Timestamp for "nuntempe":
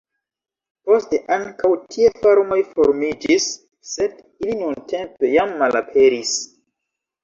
4.67-5.35